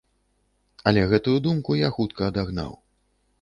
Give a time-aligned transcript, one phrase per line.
[0.91, 2.73] Але гэтую думку я хутка адагнаў.